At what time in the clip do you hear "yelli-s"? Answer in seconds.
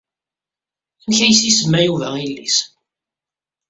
2.21-2.57